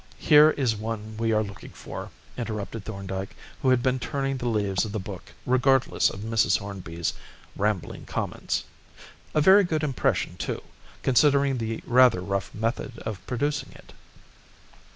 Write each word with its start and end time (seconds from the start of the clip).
Here 0.17 0.49
is 0.49 0.75
one 0.75 1.15
we 1.17 1.31
are 1.31 1.43
looking 1.43 1.73
for," 1.73 2.09
interrupted 2.35 2.85
Thorndyke, 2.85 3.35
who 3.61 3.69
had 3.69 3.83
been 3.83 3.99
turning 3.99 4.37
the 4.37 4.49
leaves 4.49 4.83
of 4.83 4.93
the 4.93 4.99
book 4.99 5.33
regardless 5.45 6.09
of 6.09 6.21
Mrs. 6.21 6.57
Hornby's 6.57 7.13
rambling 7.55 8.05
comments; 8.07 8.63
"a 9.35 9.41
very 9.41 9.63
good 9.63 9.83
impression, 9.83 10.37
too, 10.37 10.63
considering 11.03 11.59
the 11.59 11.83
rather 11.85 12.19
rough 12.21 12.51
method 12.51 12.97
of 13.05 13.23
producing 13.27 13.73
it." 13.73 13.93